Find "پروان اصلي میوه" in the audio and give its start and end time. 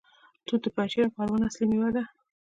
1.15-1.89